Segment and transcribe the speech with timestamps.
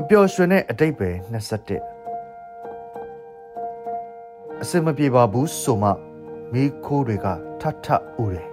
[0.00, 1.10] မပျော်ရွှင်တဲ့အတိတ်ပဲ
[2.04, 5.90] 21အစင်မပြေပါဘူးဆိုမှ
[6.52, 7.26] မိခိုးတွေက
[7.60, 7.86] ထထ
[8.22, 8.48] ဥတယ်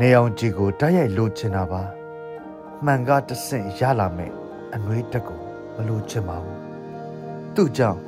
[0.00, 1.82] နေအောင်ကြီးကိုတိုက်ရိုက်လိုချင်တာပါ
[2.84, 4.32] မှန်ကတဆင့်ရလာမယ်
[4.74, 5.40] အနှွေးတက်ကို
[5.76, 6.58] မလိုချင်ပါဘူး
[7.54, 8.00] သူ့ကြောင့်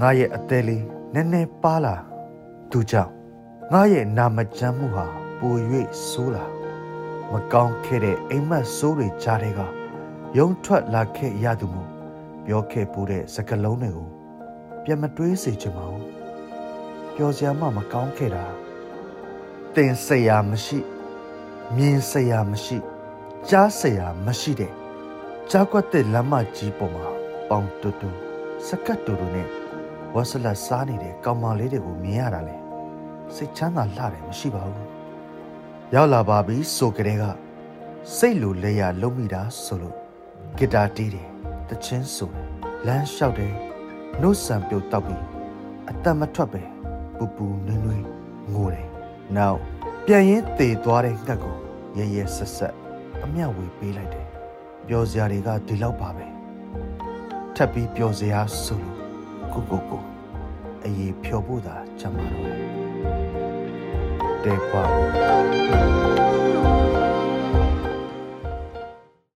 [0.00, 0.84] ငါရဲ့အသေးလေး
[1.14, 1.94] နည်းနည်းပါလာ
[2.70, 3.12] သူ့ကြောင့်
[3.72, 5.06] ငါရဲ့နာမကျန်းမှုဟာ
[5.38, 5.54] ပို၍
[6.08, 6.44] ဆိုးလာ
[7.32, 9.60] မကောင်းခဲ့တဲ့အိမ်မက်ဆိုးတွေကြားတဲ့က
[10.38, 11.91] ယုံထွက်လာခဲ့ရသူမို့
[12.46, 14.08] ပြောခဲ့ပူတဲ့စကလုံးတွေကို
[14.84, 16.06] ပြန်မတွေးစေချင်ပါဘူး
[17.14, 18.44] ပျော်စရာမှမကောင်းခဲ့တာ
[19.74, 20.78] တင်စရာမရှိ
[21.76, 22.78] မြင်စရာမရှိ
[23.48, 24.72] ကြားစရာမရှိတဲ့
[25.50, 27.06] ကြားကွက်တဲ့လမ်းမကြီးပေါ်မှာ
[27.48, 28.08] ပေါင်တူတူ
[28.66, 29.48] စကတ်တူတူနဲ့
[30.14, 32.56] ဝဆလစားနေတဲ့ကောင်မလေးတွေကိုမြင်ရတာလေ
[33.34, 34.88] စိတ်ချမ်းသာလှတယ်မရှိပါဘူး
[35.94, 37.24] ရောက်လာပါပြီဆိုကြတဲ့က
[38.16, 39.96] စိတ်လိုလဲရလုံးမိတာဆိုလို့
[40.58, 41.31] ဂီတာတီးတယ်
[41.72, 42.46] တချင်းဆိုတယ်
[42.86, 43.54] လမ်းလျှောက်တယ်
[44.20, 45.24] နှုတ်ဆံပြုတ်တောက်ပြီး
[45.90, 46.62] အတတ်မထွက်ပဲ
[47.16, 48.04] ပူပူနွေးနွေး
[48.52, 48.88] ငိုတယ်
[49.36, 49.58] နောက်
[50.06, 51.56] ပြန်ရင်တည်သွားတဲ့ငှက်ကို
[51.98, 52.74] ရဲရဲဆက်ဆက်
[53.24, 54.28] အမျှဝေပေးလိုက်တယ်
[54.88, 56.26] ပျော်စရာတွေကဒီလောက်ပါပဲ
[57.54, 58.96] ထပ်ပြီးပျော်စရာဆိုလို့
[59.52, 60.02] ကိုကိုကို
[60.84, 62.72] အရေးဖြော်ဖို့သာကြမှာတော့တယ်
[64.44, 64.84] တဲ့ကွာ